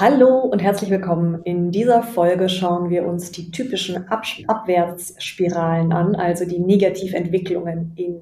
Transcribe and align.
Hallo 0.00 0.42
und 0.42 0.62
herzlich 0.62 0.90
willkommen. 0.90 1.42
In 1.42 1.72
dieser 1.72 2.04
Folge 2.04 2.48
schauen 2.48 2.88
wir 2.88 3.04
uns 3.04 3.32
die 3.32 3.50
typischen 3.50 4.06
Ab 4.06 4.22
Abwärtsspiralen 4.46 5.92
an, 5.92 6.14
also 6.14 6.44
die 6.44 6.60
Negativentwicklungen 6.60 7.94
in 7.96 8.20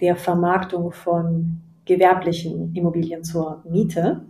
der 0.00 0.16
Vermarktung 0.16 0.92
von 0.92 1.60
gewerblichen 1.84 2.74
Immobilien 2.74 3.22
zur 3.22 3.62
Miete. 3.68 4.22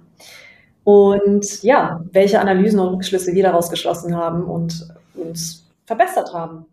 Und 0.82 1.62
ja, 1.62 2.00
welche 2.10 2.40
Analysen 2.40 2.80
und 2.80 2.94
Rückschlüsse 2.94 3.36
wir 3.36 3.44
daraus 3.44 3.70
geschlossen 3.70 4.16
haben 4.16 4.42
und 4.42 4.88
uns 5.14 5.70
verbessert 5.86 6.34
haben. 6.34 6.66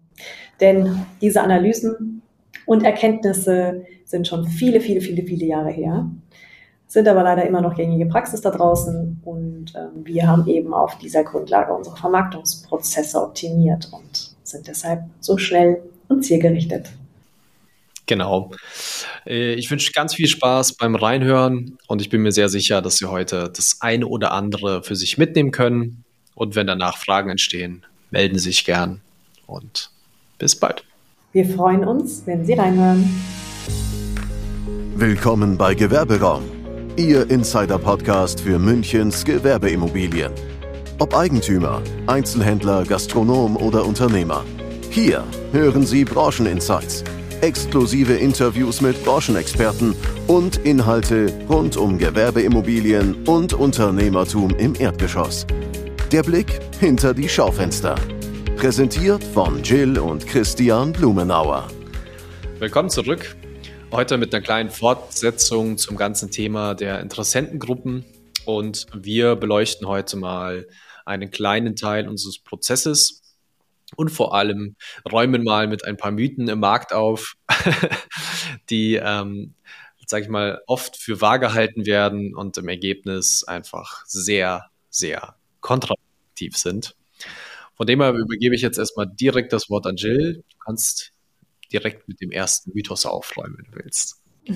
Denn 0.59 1.05
diese 1.21 1.41
Analysen 1.41 2.23
und 2.65 2.84
Erkenntnisse 2.84 3.86
sind 4.04 4.27
schon 4.27 4.47
viele, 4.47 4.81
viele, 4.81 4.99
viele, 5.02 5.21
viele 5.21 5.45
Jahre 5.45 5.70
her, 5.70 6.09
sind 6.88 7.07
aber 7.07 7.23
leider 7.23 7.45
immer 7.45 7.61
noch 7.61 7.75
gängige 7.75 8.05
Praxis 8.05 8.41
da 8.41 8.49
draußen 8.49 9.21
und 9.23 9.75
äh, 9.75 9.88
wir 10.03 10.27
haben 10.27 10.47
eben 10.47 10.73
auf 10.73 10.98
dieser 10.98 11.23
Grundlage 11.23 11.73
unsere 11.73 11.98
Vermarktungsprozesse 11.98 13.21
optimiert 13.21 13.89
und 13.91 14.35
sind 14.43 14.67
deshalb 14.67 15.03
so 15.20 15.38
schnell 15.38 15.81
und 16.07 16.23
zielgerichtet. 16.23 16.89
Genau. 18.05 18.52
Äh, 19.26 19.53
ich 19.55 19.70
wünsche 19.70 19.91
ganz 19.91 20.15
viel 20.15 20.27
Spaß 20.27 20.73
beim 20.73 20.95
Reinhören 20.95 21.77
und 21.88 22.02
ich 22.02 22.09
bin 22.09 22.21
mir 22.21 22.31
sehr 22.31 22.48
sicher, 22.48 22.81
dass 22.81 22.95
Sie 22.95 23.05
heute 23.05 23.51
das 23.54 23.77
eine 23.81 24.07
oder 24.07 24.31
andere 24.31 24.81
für 24.81 24.95
sich 24.95 25.17
mitnehmen 25.17 25.51
können. 25.51 26.05
Und 26.34 26.55
wenn 26.55 26.67
danach 26.67 26.98
Fragen 26.98 27.29
entstehen, 27.29 27.84
melden 28.12 28.38
Sie 28.38 28.45
sich 28.45 28.63
gern 28.63 29.01
und 29.45 29.91
bis 30.40 30.55
bald. 30.55 30.85
Wir 31.34 31.45
freuen 31.45 31.84
uns, 31.84 32.23
wenn 32.26 32.45
Sie 32.45 32.54
reinhören. 32.54 33.09
Willkommen 34.95 35.57
bei 35.57 35.76
Gewerberaum, 35.76 36.43
Ihr 36.97 37.29
Insider-Podcast 37.29 38.41
für 38.41 38.57
Münchens 38.57 39.23
Gewerbeimmobilien. 39.23 40.31
Ob 40.97 41.15
Eigentümer, 41.15 41.81
Einzelhändler, 42.07 42.84
Gastronom 42.85 43.55
oder 43.55 43.85
Unternehmer. 43.85 44.43
Hier 44.89 45.23
hören 45.51 45.85
Sie 45.85 46.04
Brancheninsights 46.04 47.04
exklusive 47.41 48.13
Interviews 48.13 48.81
mit 48.81 49.04
Branchenexperten 49.04 49.95
und 50.27 50.57
Inhalte 50.57 51.31
rund 51.48 51.77
um 51.77 51.99
Gewerbeimmobilien 51.99 53.27
und 53.27 53.54
Unternehmertum 53.54 54.55
im 54.57 54.73
Erdgeschoss. 54.73 55.45
Der 56.11 56.23
Blick 56.23 56.59
hinter 56.79 57.13
die 57.13 57.29
Schaufenster. 57.29 57.95
Präsentiert 58.55 59.23
von 59.23 59.61
Jill 59.61 59.99
und 59.99 60.26
Christian 60.26 60.93
Blumenauer. 60.93 61.67
Willkommen 62.57 62.89
zurück. 62.89 63.37
Heute 63.91 64.18
mit 64.18 64.34
einer 64.34 64.44
kleinen 64.44 64.69
Fortsetzung 64.69 65.78
zum 65.78 65.97
ganzen 65.97 66.31
Thema 66.31 66.75
der 66.75 67.00
Interessentengruppen. 67.00 68.06
Und 68.46 68.88
wir 68.94 69.35
beleuchten 69.35 69.88
heute 69.88 70.18
mal 70.18 70.68
einen 71.06 71.31
kleinen 71.31 71.75
Teil 71.75 72.07
unseres 72.07 72.40
Prozesses, 72.40 73.22
und 73.96 74.09
vor 74.09 74.34
allem 74.34 74.75
räumen 75.09 75.44
mal 75.44 75.68
mit 75.68 75.85
ein 75.85 75.97
paar 75.97 76.12
Mythen 76.12 76.50
im 76.50 76.59
Markt 76.59 76.94
auf, 76.94 77.35
die, 78.69 78.96
ähm, 78.96 79.53
sage 80.06 80.24
ich 80.24 80.29
mal, 80.29 80.62
oft 80.68 80.97
für 80.97 81.22
wahr 81.22 81.40
gehalten 81.40 81.85
werden 81.85 82.35
und 82.35 82.57
im 82.57 82.68
Ergebnis 82.68 83.44
einfach 83.44 84.06
sehr, 84.06 84.66
sehr 84.90 85.35
kontradiktiv 85.62 86.57
sind. 86.57 86.96
Von 87.75 87.88
dem 87.88 88.01
her 88.01 88.13
übergebe 88.13 88.56
ich 88.56 88.62
jetzt 88.62 88.78
erstmal 88.78 89.07
direkt 89.07 89.53
das 89.53 89.69
Wort 89.69 89.85
an 89.85 89.96
Jill. 89.96 90.44
Du 90.50 90.57
kannst 90.66 91.13
direkt 91.73 92.07
mit 92.07 92.22
dem 92.22 92.31
ersten 92.31 92.72
Mythos 92.73 93.06
aufräumen, 93.06 93.68
willst. 93.72 94.22
ich 94.46 94.56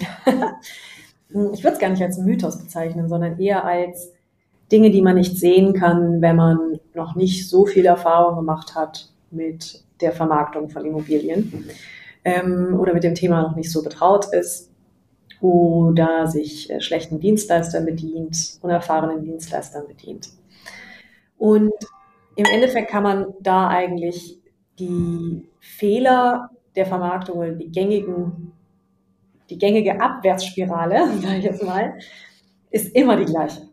würde 1.63 1.73
es 1.73 1.79
gar 1.79 1.89
nicht 1.89 2.01
als 2.01 2.17
Mythos 2.17 2.59
bezeichnen, 2.59 3.09
sondern 3.09 3.39
eher 3.39 3.65
als 3.65 4.11
Dinge, 4.71 4.89
die 4.91 5.01
man 5.01 5.15
nicht 5.15 5.37
sehen 5.37 5.73
kann, 5.73 6.21
wenn 6.21 6.35
man 6.35 6.79
noch 6.93 7.15
nicht 7.15 7.49
so 7.49 7.65
viel 7.65 7.85
Erfahrung 7.85 8.37
gemacht 8.37 8.75
hat 8.75 9.09
mit 9.29 9.83
der 9.99 10.13
Vermarktung 10.13 10.69
von 10.69 10.85
Immobilien 10.85 11.69
ähm, 12.23 12.77
oder 12.79 12.93
mit 12.93 13.03
dem 13.03 13.15
Thema 13.15 13.41
noch 13.41 13.55
nicht 13.55 13.71
so 13.71 13.83
betraut 13.83 14.33
ist 14.33 14.69
oder 15.41 16.27
sich 16.27 16.69
äh, 16.69 16.79
schlechten 16.79 17.19
Dienstleistern 17.19 17.85
bedient, 17.85 18.59
unerfahrenen 18.61 19.23
Dienstleistern 19.23 19.87
bedient. 19.87 20.29
Und 21.37 21.73
im 22.35 22.45
Endeffekt 22.45 22.89
kann 22.89 23.03
man 23.03 23.33
da 23.41 23.67
eigentlich 23.67 24.39
die 24.79 25.43
Fehler 25.59 26.51
der 26.75 26.85
Vermarktung 26.85 27.37
oder 27.37 27.51
die 27.51 27.71
gängigen, 27.71 28.53
die 29.49 29.57
gängige 29.57 30.01
Abwärtsspirale, 30.01 31.17
sage 31.21 31.37
ich 31.37 31.43
jetzt 31.43 31.63
mal, 31.63 31.97
ist 32.69 32.95
immer 32.95 33.17
die 33.17 33.25
gleiche. 33.25 33.69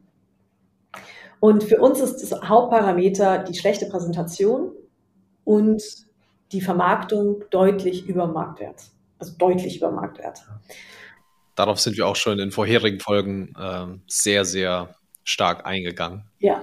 Und 1.40 1.62
für 1.64 1.78
uns 1.78 2.00
ist 2.00 2.20
das 2.22 2.42
Hauptparameter 2.42 3.38
die 3.44 3.56
schlechte 3.56 3.86
Präsentation 3.86 4.72
und 5.44 5.82
die 6.52 6.60
Vermarktung 6.60 7.44
deutlich 7.50 8.06
über 8.06 8.26
Marktwert. 8.26 8.82
Also 9.18 9.34
deutlich 9.38 9.76
über 9.76 9.90
Marktwert. 9.90 10.40
Darauf 11.54 11.80
sind 11.80 11.96
wir 11.96 12.06
auch 12.06 12.16
schon 12.16 12.38
in 12.38 12.50
vorherigen 12.50 13.00
Folgen 13.00 13.52
äh, 13.58 13.86
sehr, 14.06 14.44
sehr 14.44 14.94
stark 15.24 15.66
eingegangen. 15.66 16.24
Ja, 16.38 16.62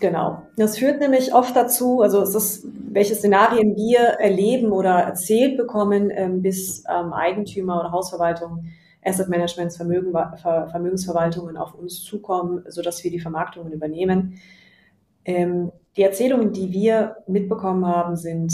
genau. 0.00 0.42
Das 0.56 0.78
führt 0.78 1.00
nämlich 1.00 1.34
oft 1.34 1.54
dazu, 1.54 2.02
also 2.02 2.20
es 2.22 2.34
ist, 2.34 2.66
welche 2.90 3.14
Szenarien 3.14 3.76
wir 3.76 4.00
erleben 4.00 4.72
oder 4.72 4.94
erzählt 5.00 5.56
bekommen, 5.56 6.10
ähm, 6.12 6.42
bis 6.42 6.84
ähm, 6.88 7.12
Eigentümer 7.12 7.80
oder 7.80 7.92
Hausverwaltung, 7.92 8.66
Asset 9.04 9.28
Managements, 9.28 9.76
Vermögen, 9.76 10.12
Ver, 10.12 10.68
Vermögensverwaltungen 10.70 11.56
auf 11.56 11.74
uns 11.74 12.02
zukommen, 12.02 12.64
sodass 12.68 13.02
wir 13.04 13.10
die 13.10 13.20
Vermarktungen 13.20 13.72
übernehmen. 13.72 14.40
Ähm, 15.24 15.72
die 15.96 16.02
Erzählungen, 16.02 16.52
die 16.52 16.72
wir 16.72 17.16
mitbekommen 17.26 17.86
haben, 17.86 18.16
sind 18.16 18.52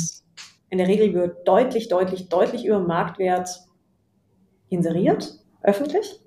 in 0.70 0.78
der 0.78 0.88
Regel 0.88 1.14
wird 1.14 1.46
deutlich, 1.46 1.88
deutlich, 1.88 2.28
deutlich 2.28 2.66
über 2.66 2.80
Marktwert 2.80 3.60
inseriert, 4.70 5.38
öffentlich, 5.62 6.20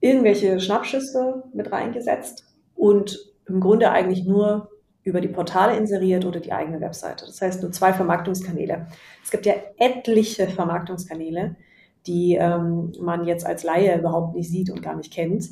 irgendwelche 0.00 0.58
Schnappschüsse 0.58 1.44
mit 1.52 1.70
reingesetzt 1.70 2.44
und 2.74 3.33
im 3.46 3.60
Grunde 3.60 3.90
eigentlich 3.90 4.24
nur 4.24 4.70
über 5.02 5.20
die 5.20 5.28
Portale 5.28 5.76
inseriert 5.76 6.24
oder 6.24 6.40
die 6.40 6.52
eigene 6.52 6.80
Webseite. 6.80 7.26
Das 7.26 7.40
heißt 7.40 7.62
nur 7.62 7.72
zwei 7.72 7.92
Vermarktungskanäle. 7.92 8.86
Es 9.22 9.30
gibt 9.30 9.44
ja 9.44 9.54
etliche 9.78 10.48
Vermarktungskanäle, 10.48 11.56
die 12.06 12.36
ähm, 12.36 12.92
man 13.00 13.26
jetzt 13.26 13.46
als 13.46 13.62
Laie 13.64 13.98
überhaupt 13.98 14.34
nicht 14.34 14.50
sieht 14.50 14.70
und 14.70 14.82
gar 14.82 14.96
nicht 14.96 15.12
kennt. 15.12 15.50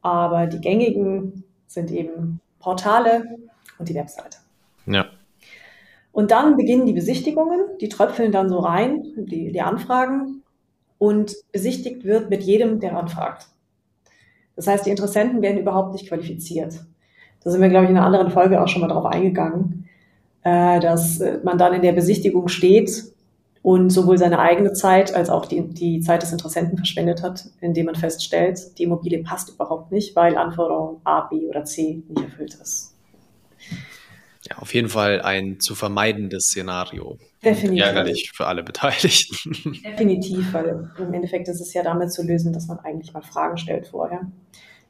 Aber 0.00 0.46
die 0.46 0.60
gängigen 0.60 1.44
sind 1.66 1.90
eben 1.90 2.40
Portale 2.58 3.24
und 3.78 3.88
die 3.88 3.94
Webseite. 3.94 4.38
Ja. 4.86 5.06
Und 6.12 6.30
dann 6.30 6.56
beginnen 6.56 6.86
die 6.86 6.92
Besichtigungen, 6.92 7.60
die 7.80 7.88
tröpfeln 7.88 8.32
dann 8.32 8.48
so 8.48 8.60
rein, 8.60 9.02
die, 9.16 9.52
die 9.52 9.60
Anfragen, 9.60 10.42
und 10.98 11.34
besichtigt 11.52 12.04
wird 12.04 12.30
mit 12.30 12.42
jedem, 12.44 12.80
der 12.80 12.96
anfragt. 12.96 13.48
Das 14.56 14.66
heißt, 14.66 14.86
die 14.86 14.90
Interessenten 14.90 15.42
werden 15.42 15.58
überhaupt 15.58 15.92
nicht 15.92 16.08
qualifiziert. 16.08 16.84
Da 17.44 17.50
sind 17.50 17.60
wir, 17.60 17.68
glaube 17.68 17.84
ich, 17.84 17.90
in 17.90 17.96
einer 17.96 18.06
anderen 18.06 18.30
Folge 18.30 18.62
auch 18.62 18.68
schon 18.68 18.80
mal 18.80 18.88
drauf 18.88 19.04
eingegangen, 19.04 19.88
äh, 20.42 20.80
dass 20.80 21.22
man 21.42 21.58
dann 21.58 21.74
in 21.74 21.82
der 21.82 21.92
Besichtigung 21.92 22.48
steht 22.48 23.14
und 23.64 23.88
sowohl 23.88 24.18
seine 24.18 24.40
eigene 24.40 24.74
Zeit 24.74 25.14
als 25.14 25.30
auch 25.30 25.46
die, 25.46 25.62
die 25.62 26.00
Zeit 26.00 26.22
des 26.22 26.32
Interessenten 26.32 26.76
verschwendet 26.76 27.22
hat, 27.22 27.46
indem 27.62 27.86
man 27.86 27.94
feststellt, 27.94 28.78
die 28.78 28.82
Immobilie 28.82 29.22
passt 29.22 29.48
überhaupt 29.48 29.90
nicht, 29.90 30.14
weil 30.14 30.36
Anforderung 30.36 31.00
A, 31.04 31.22
B 31.22 31.46
oder 31.46 31.64
C 31.64 32.02
nicht 32.08 32.22
erfüllt 32.22 32.54
ist. 32.54 32.94
Ja, 34.46 34.58
auf 34.58 34.74
jeden 34.74 34.90
Fall 34.90 35.22
ein 35.22 35.60
zu 35.60 35.74
vermeidendes 35.74 36.48
Szenario. 36.48 37.16
Definitiv. 37.42 37.84
Ärgerlich 37.84 38.32
für 38.34 38.46
alle 38.46 38.62
Beteiligten. 38.62 39.80
Definitiv, 39.82 40.52
weil 40.52 40.90
im 40.98 41.14
Endeffekt 41.14 41.48
ist 41.48 41.60
es 41.60 41.72
ja 41.72 41.82
damit 41.82 42.12
zu 42.12 42.22
lösen, 42.22 42.52
dass 42.52 42.66
man 42.66 42.80
eigentlich 42.80 43.14
mal 43.14 43.22
Fragen 43.22 43.56
stellt 43.56 43.86
vorher 43.86 44.30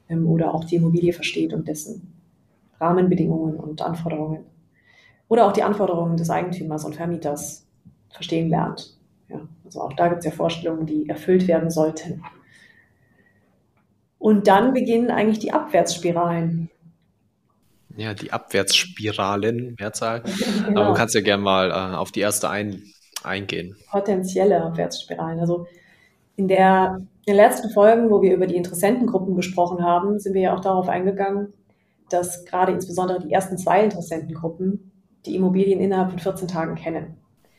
ähm, 0.08 0.26
oder 0.26 0.52
auch 0.52 0.64
die 0.64 0.74
Immobilie 0.74 1.12
versteht 1.12 1.52
und 1.52 1.68
dessen 1.68 2.13
Rahmenbedingungen 2.84 3.56
und 3.56 3.82
Anforderungen 3.82 4.44
oder 5.28 5.46
auch 5.46 5.52
die 5.52 5.62
Anforderungen 5.62 6.16
des 6.16 6.30
Eigentümers 6.30 6.84
und 6.84 6.94
Vermieters 6.94 7.66
verstehen 8.10 8.48
lernt. 8.48 8.96
Ja, 9.28 9.40
also 9.64 9.80
auch 9.82 9.92
da 9.94 10.08
gibt 10.08 10.20
es 10.20 10.26
ja 10.26 10.30
Vorstellungen, 10.30 10.86
die 10.86 11.08
erfüllt 11.08 11.48
werden 11.48 11.70
sollten. 11.70 12.22
Und 14.18 14.46
dann 14.46 14.72
beginnen 14.72 15.10
eigentlich 15.10 15.40
die 15.40 15.52
Abwärtsspiralen. 15.52 16.70
Ja, 17.96 18.14
die 18.14 18.32
Abwärtsspiralen, 18.32 19.76
Mehrzahl. 19.78 20.22
Genau. 20.66 20.80
Aber 20.80 20.90
du 20.90 20.94
kannst 20.94 21.14
ja 21.14 21.20
gerne 21.20 21.42
mal 21.42 21.70
äh, 21.70 21.96
auf 21.96 22.10
die 22.10 22.20
erste 22.20 22.48
ein, 22.50 22.82
eingehen. 23.22 23.76
Potenzielle 23.90 24.62
Abwärtsspiralen. 24.62 25.40
Also 25.40 25.66
in, 26.36 26.48
der, 26.48 27.00
in 27.26 27.34
den 27.34 27.36
letzten 27.36 27.70
Folgen, 27.70 28.10
wo 28.10 28.22
wir 28.22 28.34
über 28.34 28.46
die 28.46 28.56
Interessentengruppen 28.56 29.36
gesprochen 29.36 29.82
haben, 29.82 30.18
sind 30.18 30.34
wir 30.34 30.42
ja 30.42 30.54
auch 30.54 30.60
darauf 30.60 30.88
eingegangen, 30.88 31.52
dass 32.10 32.44
gerade 32.44 32.72
insbesondere 32.72 33.20
die 33.20 33.32
ersten 33.32 33.58
zwei 33.58 33.84
Interessentengruppen 33.84 34.92
die 35.26 35.36
Immobilien 35.36 35.80
innerhalb 35.80 36.10
von 36.10 36.18
14 36.18 36.48
Tagen 36.48 36.74
kennen. 36.74 37.16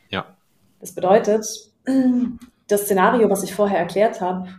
Ja. 0.10 0.38
Das 0.80 0.94
bedeutet, 0.94 1.46
das 2.68 2.82
Szenario, 2.84 3.30
was 3.30 3.44
ich 3.44 3.54
vorher 3.54 3.80
erklärt 3.80 4.22
habe, 4.22 4.50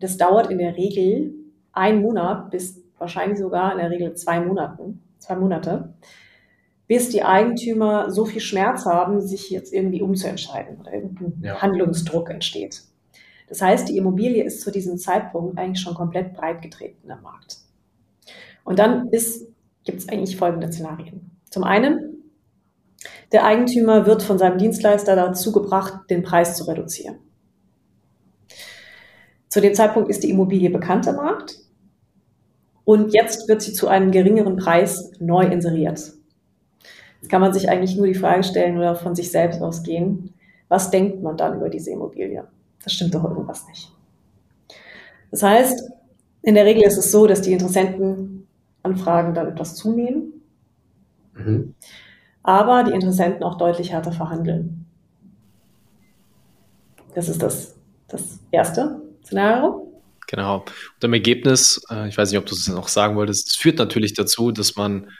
das 0.00 0.16
dauert 0.16 0.50
in 0.50 0.58
der 0.58 0.76
Regel 0.76 1.34
einen 1.72 2.02
Monat, 2.02 2.50
bis 2.50 2.82
wahrscheinlich 2.98 3.38
sogar 3.38 3.72
in 3.72 3.78
der 3.78 3.90
Regel 3.90 4.14
zwei 4.14 4.40
Monaten, 4.40 5.02
zwei 5.18 5.36
Monate, 5.36 5.94
bis 6.86 7.08
die 7.08 7.24
Eigentümer 7.24 8.10
so 8.10 8.24
viel 8.24 8.40
Schmerz 8.40 8.86
haben, 8.86 9.20
sich 9.20 9.50
jetzt 9.50 9.72
irgendwie 9.72 10.02
umzuentscheiden 10.02 10.78
oder 10.78 10.92
irgendein 10.92 11.42
ja. 11.42 11.60
Handlungsdruck 11.60 12.30
entsteht. 12.30 12.82
Das 13.48 13.60
heißt, 13.60 13.88
die 13.88 13.96
Immobilie 13.96 14.42
ist 14.44 14.60
zu 14.60 14.70
diesem 14.70 14.98
Zeitpunkt 14.98 15.58
eigentlich 15.58 15.80
schon 15.80 15.94
komplett 15.94 16.34
breit 16.34 16.62
getreten 16.62 17.10
am 17.10 17.22
Markt. 17.22 17.58
Und 18.66 18.80
dann 18.80 19.10
gibt 19.10 20.00
es 20.00 20.08
eigentlich 20.08 20.36
folgende 20.36 20.70
Szenarien. 20.70 21.30
Zum 21.48 21.62
einen, 21.62 22.24
der 23.30 23.44
Eigentümer 23.44 24.06
wird 24.06 24.24
von 24.24 24.38
seinem 24.38 24.58
Dienstleister 24.58 25.14
dazu 25.14 25.52
gebracht, 25.52 26.10
den 26.10 26.24
Preis 26.24 26.56
zu 26.56 26.64
reduzieren. 26.64 27.16
Zu 29.48 29.60
dem 29.60 29.72
Zeitpunkt 29.72 30.10
ist 30.10 30.24
die 30.24 30.30
Immobilie 30.30 30.68
bekannt 30.68 31.06
am 31.06 31.16
Markt 31.16 31.60
und 32.84 33.14
jetzt 33.14 33.48
wird 33.48 33.62
sie 33.62 33.72
zu 33.72 33.86
einem 33.86 34.10
geringeren 34.10 34.56
Preis 34.56 35.12
neu 35.20 35.46
inseriert. 35.46 36.12
Jetzt 37.20 37.30
kann 37.30 37.40
man 37.40 37.54
sich 37.54 37.70
eigentlich 37.70 37.96
nur 37.96 38.08
die 38.08 38.14
Frage 38.14 38.42
stellen 38.42 38.76
oder 38.76 38.96
von 38.96 39.14
sich 39.14 39.30
selbst 39.30 39.62
ausgehen, 39.62 40.34
was 40.68 40.90
denkt 40.90 41.22
man 41.22 41.36
dann 41.36 41.56
über 41.56 41.68
diese 41.68 41.92
Immobilie? 41.92 42.44
Das 42.82 42.92
stimmt 42.92 43.14
doch 43.14 43.24
irgendwas 43.24 43.66
nicht. 43.68 43.92
Das 45.30 45.44
heißt, 45.44 45.88
in 46.42 46.56
der 46.56 46.64
Regel 46.64 46.82
ist 46.82 46.98
es 46.98 47.12
so, 47.12 47.28
dass 47.28 47.42
die 47.42 47.52
Interessentenanfragen 48.86 49.34
dann 49.34 49.48
etwas 49.48 49.74
zunehmen, 49.74 50.32
mhm. 51.34 51.74
aber 52.42 52.84
die 52.84 52.92
Interessenten 52.92 53.42
auch 53.42 53.58
deutlich 53.58 53.92
härter 53.92 54.12
verhandeln. 54.12 54.86
Das 57.14 57.28
ist 57.28 57.42
das, 57.42 57.76
das 58.08 58.40
erste. 58.50 59.02
Szenario. 59.24 59.82
Genau. 60.28 60.58
Und 60.58 61.04
im 61.04 61.12
Ergebnis, 61.12 61.80
äh, 61.90 62.08
ich 62.08 62.16
weiß 62.16 62.30
nicht, 62.30 62.38
ob 62.38 62.46
du 62.46 62.54
es 62.54 62.68
noch 62.68 62.88
sagen 62.88 63.16
wolltest, 63.16 63.48
es 63.48 63.56
führt 63.56 63.78
natürlich 63.78 64.14
dazu, 64.14 64.52
dass 64.52 64.76
man 64.76 65.10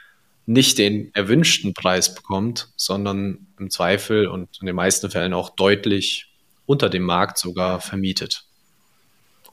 nicht 0.45 0.77
den 0.77 1.13
erwünschten 1.13 1.73
Preis 1.73 2.15
bekommt, 2.15 2.69
sondern 2.77 3.47
im 3.59 3.69
Zweifel 3.69 4.27
und 4.27 4.49
in 4.61 4.67
den 4.67 4.75
meisten 4.75 5.09
Fällen 5.09 5.33
auch 5.33 5.49
deutlich 5.49 6.31
unter 6.65 6.89
dem 6.89 7.03
Markt 7.03 7.37
sogar 7.37 7.81
vermietet 7.81 8.45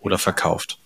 oder 0.00 0.18
verkauft. 0.18 0.78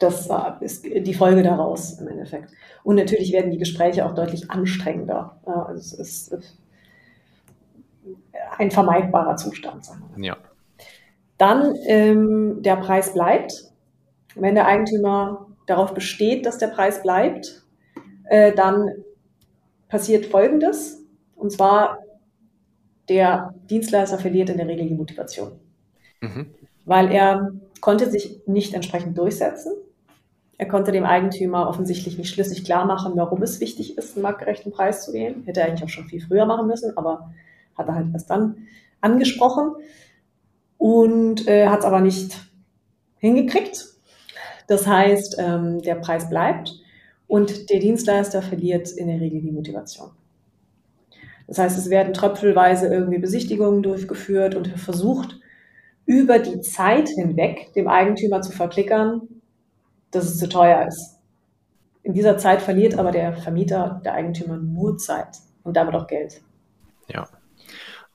Das 0.00 0.28
ist 0.60 0.84
die 0.84 1.14
Folge 1.14 1.42
daraus 1.42 2.00
im 2.00 2.08
Endeffekt. 2.08 2.50
Und 2.82 2.96
natürlich 2.96 3.32
werden 3.32 3.50
die 3.50 3.58
Gespräche 3.58 4.04
auch 4.06 4.14
deutlich 4.14 4.50
anstrengender. 4.50 5.38
Also 5.44 6.00
es 6.00 6.28
ist 6.28 6.54
ein 8.58 8.70
vermeidbarer 8.70 9.36
Zustand. 9.36 9.84
Sagen 9.84 10.10
wir. 10.16 10.26
Ja. 10.26 10.36
Dann 11.38 11.74
ähm, 11.86 12.62
der 12.62 12.76
Preis 12.76 13.12
bleibt. 13.12 13.72
Wenn 14.34 14.54
der 14.54 14.66
Eigentümer 14.66 15.46
darauf 15.66 15.94
besteht, 15.94 16.46
dass 16.46 16.58
der 16.58 16.68
Preis 16.68 17.02
bleibt, 17.02 17.64
äh, 18.24 18.52
dann 18.52 18.90
passiert 19.88 20.26
Folgendes. 20.26 21.04
Und 21.36 21.52
zwar, 21.52 21.98
der 23.08 23.54
Dienstleister 23.68 24.18
verliert 24.18 24.50
in 24.50 24.56
der 24.56 24.68
Regel 24.68 24.86
die 24.86 24.94
Motivation. 24.94 25.52
Mhm. 26.20 26.54
Weil 26.84 27.10
er 27.12 27.52
konnte 27.80 28.10
sich 28.10 28.40
nicht 28.46 28.72
entsprechend 28.74 29.18
durchsetzen. 29.18 29.72
Er 30.60 30.68
konnte 30.68 30.92
dem 30.92 31.06
Eigentümer 31.06 31.70
offensichtlich 31.70 32.18
nicht 32.18 32.28
schlüssig 32.28 32.64
klar 32.64 32.84
machen, 32.84 33.14
warum 33.16 33.40
es 33.42 33.60
wichtig 33.60 33.96
ist, 33.96 34.14
einen 34.14 34.24
marktgerechten 34.24 34.70
Preis 34.70 35.06
zu 35.06 35.14
wählen. 35.14 35.42
Hätte 35.46 35.60
er 35.60 35.66
eigentlich 35.66 35.84
auch 35.84 35.88
schon 35.88 36.04
viel 36.04 36.20
früher 36.20 36.44
machen 36.44 36.66
müssen, 36.66 36.98
aber 36.98 37.32
hat 37.78 37.88
er 37.88 37.94
halt 37.94 38.08
erst 38.12 38.28
dann 38.28 38.66
angesprochen 39.00 39.72
und 40.76 41.48
äh, 41.48 41.68
hat 41.68 41.78
es 41.78 41.86
aber 41.86 42.02
nicht 42.02 42.36
hingekriegt. 43.16 43.86
Das 44.66 44.86
heißt, 44.86 45.36
ähm, 45.38 45.80
der 45.80 45.94
Preis 45.94 46.28
bleibt 46.28 46.78
und 47.26 47.70
der 47.70 47.80
Dienstleister 47.80 48.42
verliert 48.42 48.90
in 48.90 49.06
der 49.06 49.18
Regel 49.18 49.40
die 49.40 49.52
Motivation. 49.52 50.10
Das 51.46 51.56
heißt, 51.56 51.78
es 51.78 51.88
werden 51.88 52.12
tröpfelweise 52.12 52.86
irgendwie 52.86 53.18
Besichtigungen 53.18 53.82
durchgeführt 53.82 54.54
und 54.54 54.68
versucht, 54.68 55.40
über 56.04 56.38
die 56.38 56.60
Zeit 56.60 57.08
hinweg 57.08 57.72
dem 57.72 57.88
Eigentümer 57.88 58.42
zu 58.42 58.52
verklickern, 58.52 59.39
dass 60.10 60.24
es 60.24 60.38
zu 60.38 60.48
teuer 60.48 60.86
ist. 60.86 61.18
In 62.02 62.14
dieser 62.14 62.38
Zeit 62.38 62.62
verliert 62.62 62.94
aber 62.98 63.12
der 63.12 63.34
Vermieter, 63.36 64.00
der 64.04 64.14
Eigentümer 64.14 64.56
nur 64.56 64.98
Zeit 64.98 65.36
und 65.62 65.76
damit 65.76 65.94
auch 65.94 66.06
Geld. 66.06 66.40
Ja. 67.08 67.28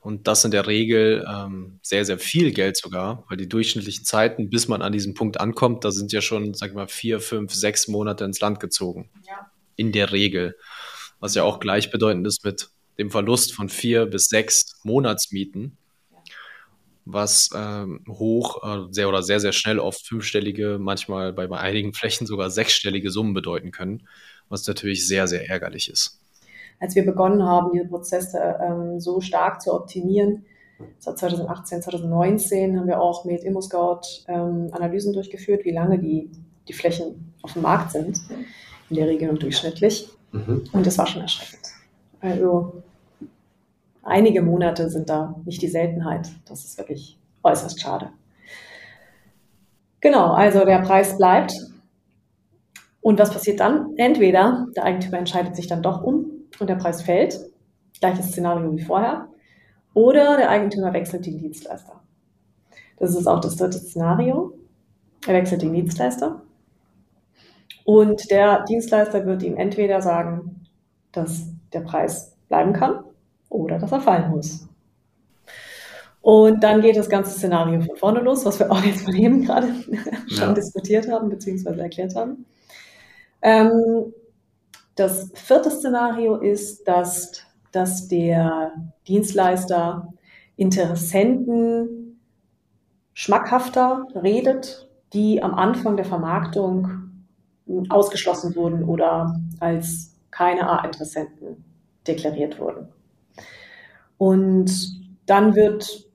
Und 0.00 0.28
das 0.28 0.44
in 0.44 0.52
der 0.52 0.66
Regel 0.66 1.26
ähm, 1.28 1.80
sehr, 1.82 2.04
sehr 2.04 2.18
viel 2.18 2.52
Geld 2.52 2.76
sogar, 2.76 3.24
weil 3.28 3.36
die 3.36 3.48
durchschnittlichen 3.48 4.04
Zeiten, 4.04 4.50
bis 4.50 4.68
man 4.68 4.82
an 4.82 4.92
diesem 4.92 5.14
Punkt 5.14 5.40
ankommt, 5.40 5.84
da 5.84 5.90
sind 5.90 6.12
ja 6.12 6.20
schon, 6.20 6.54
sag 6.54 6.70
ich 6.70 6.76
mal, 6.76 6.86
vier, 6.86 7.18
fünf, 7.18 7.52
sechs 7.52 7.88
Monate 7.88 8.24
ins 8.24 8.40
Land 8.40 8.60
gezogen. 8.60 9.10
Ja. 9.26 9.50
In 9.74 9.92
der 9.92 10.12
Regel. 10.12 10.56
Was 11.18 11.34
ja 11.34 11.42
auch 11.42 11.58
gleichbedeutend 11.58 12.26
ist 12.26 12.44
mit 12.44 12.68
dem 12.98 13.10
Verlust 13.10 13.52
von 13.52 13.68
vier 13.68 14.06
bis 14.06 14.26
sechs 14.26 14.80
Monatsmieten, 14.84 15.76
was 17.06 17.48
ähm, 17.56 18.04
hoch, 18.08 18.62
äh, 18.62 18.92
sehr 18.92 19.08
oder 19.08 19.22
sehr, 19.22 19.40
sehr 19.40 19.52
schnell 19.52 19.78
oft 19.78 20.06
fünfstellige, 20.06 20.78
manchmal 20.78 21.32
bei, 21.32 21.46
bei 21.46 21.58
einigen 21.58 21.92
Flächen 21.94 22.26
sogar 22.26 22.50
sechsstellige 22.50 23.10
Summen 23.10 23.32
bedeuten 23.32 23.70
können, 23.70 24.06
was 24.48 24.66
natürlich 24.66 25.06
sehr, 25.06 25.26
sehr 25.26 25.48
ärgerlich 25.48 25.90
ist 25.90 26.20
als 26.80 26.94
wir 26.94 27.04
begonnen 27.04 27.42
haben, 27.42 27.72
diese 27.72 27.86
Prozesse 27.86 28.38
ähm, 28.60 29.00
so 29.00 29.20
stark 29.20 29.62
zu 29.62 29.72
optimieren, 29.72 30.44
seit 30.98 31.18
2018, 31.18 31.82
2019 31.82 32.78
haben 32.78 32.86
wir 32.86 33.00
auch 33.00 33.24
mit 33.24 33.44
ImmoScout 33.44 34.00
ähm, 34.28 34.68
Analysen 34.72 35.12
durchgeführt, 35.12 35.64
wie 35.64 35.70
lange 35.70 35.98
die, 35.98 36.30
die 36.68 36.72
Flächen 36.72 37.32
auf 37.42 37.54
dem 37.54 37.62
Markt 37.62 37.92
sind, 37.92 38.18
in 38.90 38.96
der 38.96 39.06
Regel 39.06 39.30
und 39.30 39.42
durchschnittlich. 39.42 40.08
Mhm. 40.32 40.64
Und 40.72 40.86
das 40.86 40.98
war 40.98 41.06
schon 41.06 41.22
erschreckend. 41.22 41.66
Also 42.20 42.82
einige 44.06 44.42
Monate 44.42 44.88
sind 44.88 45.08
da 45.08 45.36
nicht 45.44 45.60
die 45.62 45.68
Seltenheit. 45.68 46.30
Das 46.48 46.64
ist 46.64 46.78
wirklich 46.78 47.18
äußerst 47.42 47.80
schade. 47.80 48.10
Genau, 50.00 50.32
also 50.32 50.64
der 50.64 50.80
Preis 50.80 51.16
bleibt. 51.16 51.52
Und 53.00 53.18
was 53.18 53.30
passiert 53.30 53.60
dann? 53.60 53.94
Entweder 53.96 54.66
der 54.74 54.84
Eigentümer 54.84 55.18
entscheidet 55.18 55.56
sich 55.56 55.66
dann 55.66 55.82
doch 55.82 56.02
um 56.02 56.26
und 56.58 56.68
der 56.68 56.74
Preis 56.76 57.02
fällt, 57.02 57.38
gleiches 58.00 58.28
Szenario 58.28 58.72
wie 58.72 58.82
vorher, 58.82 59.28
oder 59.94 60.36
der 60.36 60.50
Eigentümer 60.50 60.92
wechselt 60.92 61.26
den 61.26 61.38
Dienstleister. 61.38 62.00
Das 62.98 63.14
ist 63.14 63.26
auch 63.26 63.40
das 63.40 63.56
dritte 63.56 63.78
Szenario. 63.78 64.58
Er 65.26 65.34
wechselt 65.34 65.62
den 65.62 65.72
Dienstleister 65.72 66.42
und 67.84 68.30
der 68.30 68.64
Dienstleister 68.64 69.24
wird 69.26 69.42
ihm 69.42 69.56
entweder 69.56 70.02
sagen, 70.02 70.66
dass 71.12 71.46
der 71.72 71.80
Preis 71.80 72.36
bleiben 72.48 72.72
kann 72.72 73.05
oder 73.56 73.78
dass 73.78 73.92
er 73.92 74.00
fallen 74.00 74.30
muss. 74.30 74.68
Und 76.20 76.64
dann 76.64 76.80
geht 76.80 76.96
das 76.96 77.08
ganze 77.08 77.30
Szenario 77.30 77.80
von 77.82 77.96
vorne 77.96 78.20
los, 78.20 78.44
was 78.44 78.58
wir 78.58 78.70
auch 78.70 78.82
jetzt 78.82 79.02
von 79.02 79.14
eben 79.14 79.44
gerade 79.44 79.68
schon 80.28 80.48
ja. 80.48 80.52
diskutiert 80.52 81.08
haben 81.08 81.28
bzw. 81.28 81.80
erklärt 81.80 82.16
haben. 82.16 82.46
Ähm, 83.42 84.12
das 84.96 85.30
vierte 85.34 85.70
Szenario 85.70 86.36
ist, 86.36 86.88
dass, 86.88 87.42
dass 87.70 88.08
der 88.08 88.72
Dienstleister 89.06 90.12
Interessenten 90.56 92.18
schmackhafter 93.12 94.06
redet, 94.14 94.88
die 95.12 95.42
am 95.42 95.54
Anfang 95.54 95.96
der 95.96 96.06
Vermarktung 96.06 97.06
ausgeschlossen 97.88 98.56
wurden 98.56 98.84
oder 98.84 99.38
als 99.60 100.14
keine 100.30 100.68
A-Interessenten 100.68 101.64
deklariert 102.06 102.58
wurden. 102.58 102.88
Und 104.18 104.70
dann 105.26 105.54
wird 105.54 106.06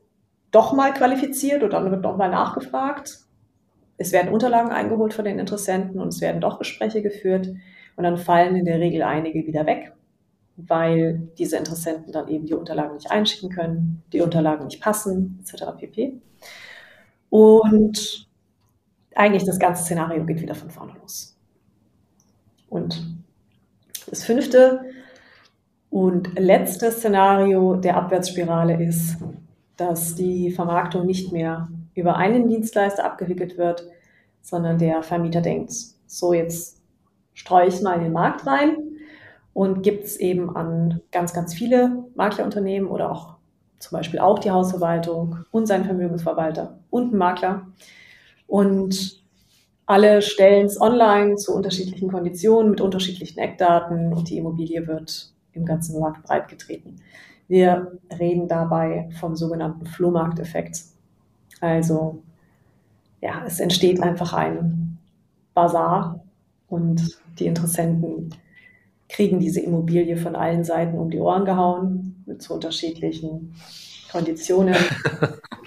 doch 0.51 0.73
mal 0.73 0.93
qualifiziert 0.93 1.63
oder 1.63 1.81
dann 1.81 1.91
wird 1.91 2.05
doch 2.05 2.17
mal 2.17 2.29
nachgefragt. 2.29 3.19
Es 3.97 4.11
werden 4.11 4.33
Unterlagen 4.33 4.71
eingeholt 4.71 5.13
von 5.13 5.25
den 5.25 5.39
Interessenten 5.39 5.99
und 5.99 6.09
es 6.09 6.21
werden 6.21 6.41
doch 6.41 6.59
Gespräche 6.59 7.01
geführt. 7.01 7.47
Und 7.95 8.03
dann 8.03 8.17
fallen 8.17 8.55
in 8.55 8.65
der 8.65 8.79
Regel 8.79 9.03
einige 9.03 9.45
wieder 9.45 9.65
weg, 9.65 9.93
weil 10.57 11.29
diese 11.37 11.57
Interessenten 11.57 12.11
dann 12.11 12.27
eben 12.27 12.45
die 12.45 12.53
Unterlagen 12.53 12.95
nicht 12.95 13.11
einschicken 13.11 13.49
können, 13.49 14.03
die 14.11 14.21
Unterlagen 14.21 14.65
nicht 14.65 14.81
passen, 14.81 15.39
etc. 15.41 15.65
pp. 15.77 16.19
Und 17.29 18.27
eigentlich 19.15 19.45
das 19.45 19.59
ganze 19.59 19.83
Szenario 19.83 20.25
geht 20.25 20.41
wieder 20.41 20.55
von 20.55 20.69
vorne 20.69 20.93
los. 21.01 21.37
Und 22.69 23.05
das 24.09 24.23
fünfte 24.23 24.81
und 25.91 26.39
letzte 26.39 26.89
Szenario 26.89 27.75
der 27.75 27.97
Abwärtsspirale 27.97 28.81
ist, 28.81 29.17
dass 29.75 30.15
die 30.15 30.49
Vermarktung 30.49 31.05
nicht 31.05 31.33
mehr 31.33 31.67
über 31.93 32.15
einen 32.15 32.47
Dienstleister 32.47 33.03
abgewickelt 33.03 33.57
wird, 33.57 33.85
sondern 34.41 34.79
der 34.79 35.03
Vermieter 35.03 35.41
denkt, 35.41 35.73
so 36.07 36.33
jetzt 36.33 36.81
streue 37.33 37.67
ich 37.67 37.81
mal 37.81 37.97
in 37.97 38.05
den 38.05 38.13
Markt 38.13 38.47
rein 38.47 38.77
und 39.53 39.83
gibt 39.83 40.05
es 40.05 40.17
eben 40.17 40.55
an 40.55 41.01
ganz, 41.11 41.33
ganz 41.33 41.53
viele 41.53 42.05
Maklerunternehmen 42.15 42.89
oder 42.89 43.11
auch 43.11 43.35
zum 43.77 43.97
Beispiel 43.97 44.19
auch 44.19 44.39
die 44.39 44.51
Hausverwaltung 44.51 45.39
und 45.51 45.65
seinen 45.65 45.83
Vermögensverwalter 45.83 46.79
und 46.89 47.09
einen 47.09 47.17
Makler. 47.17 47.67
Und 48.47 49.21
alle 49.85 50.21
stellen 50.21 50.67
es 50.67 50.79
online 50.79 51.35
zu 51.35 51.53
unterschiedlichen 51.53 52.09
Konditionen 52.09 52.71
mit 52.71 52.79
unterschiedlichen 52.79 53.39
Eckdaten 53.39 54.13
und 54.13 54.29
die 54.29 54.37
Immobilie 54.37 54.87
wird 54.87 55.33
im 55.53 55.65
ganzen 55.65 55.99
Markt 55.99 56.23
breitgetreten. 56.23 57.01
Wir 57.47 57.99
reden 58.17 58.47
dabei 58.47 59.09
vom 59.19 59.35
sogenannten 59.35 59.85
Flohmarkteffekt. 59.85 60.83
Also 61.59 62.23
ja, 63.21 63.43
es 63.45 63.59
entsteht 63.59 64.01
einfach 64.01 64.33
ein 64.33 64.97
Bazar 65.53 66.23
und 66.67 67.19
die 67.39 67.45
Interessenten 67.45 68.33
kriegen 69.09 69.39
diese 69.39 69.59
Immobilie 69.59 70.15
von 70.15 70.35
allen 70.35 70.63
Seiten 70.63 70.97
um 70.97 71.09
die 71.09 71.19
Ohren 71.19 71.45
gehauen 71.45 72.23
mit 72.25 72.41
zu 72.41 72.53
unterschiedlichen 72.53 73.53
Konditionen. 74.11 74.75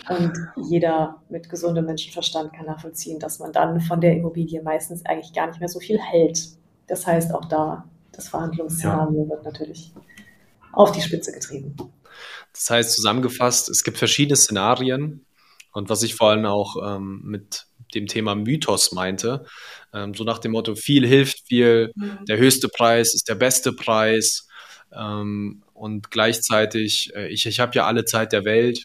Und 0.08 0.32
jeder 0.56 1.22
mit 1.30 1.48
gesundem 1.48 1.86
Menschenverstand 1.86 2.52
kann 2.52 2.66
nachvollziehen, 2.66 3.18
dass 3.18 3.38
man 3.38 3.52
dann 3.52 3.80
von 3.80 4.02
der 4.02 4.14
Immobilie 4.14 4.62
meistens 4.62 5.04
eigentlich 5.06 5.32
gar 5.32 5.46
nicht 5.46 5.60
mehr 5.60 5.68
so 5.68 5.80
viel 5.80 5.98
hält. 5.98 6.48
Das 6.86 7.06
heißt, 7.06 7.34
auch 7.34 7.46
da, 7.46 7.88
das 8.16 8.28
Verhandlungsszenario 8.28 9.24
ja. 9.24 9.30
wird 9.30 9.44
natürlich 9.44 9.92
auf 10.72 10.92
die 10.92 11.00
Spitze 11.00 11.32
getrieben. 11.32 11.76
Das 12.52 12.70
heißt, 12.70 12.94
zusammengefasst, 12.94 13.68
es 13.68 13.82
gibt 13.84 13.98
verschiedene 13.98 14.36
Szenarien. 14.36 15.26
Und 15.72 15.88
was 15.88 16.02
ich 16.02 16.14
vor 16.14 16.30
allem 16.30 16.46
auch 16.46 16.76
ähm, 16.84 17.20
mit 17.24 17.66
dem 17.94 18.06
Thema 18.06 18.34
Mythos 18.34 18.92
meinte, 18.92 19.44
ähm, 19.92 20.14
so 20.14 20.24
nach 20.24 20.38
dem 20.38 20.52
Motto, 20.52 20.74
viel 20.76 21.06
hilft 21.06 21.46
viel, 21.46 21.92
mhm. 21.96 22.18
der 22.28 22.38
höchste 22.38 22.68
Preis 22.68 23.14
ist 23.14 23.28
der 23.28 23.34
beste 23.34 23.72
Preis. 23.72 24.46
Ähm, 24.92 25.62
und 25.72 26.10
gleichzeitig, 26.10 27.12
äh, 27.14 27.28
ich, 27.28 27.46
ich 27.46 27.58
habe 27.58 27.72
ja 27.74 27.86
alle 27.86 28.04
Zeit 28.04 28.32
der 28.32 28.44
Welt. 28.44 28.84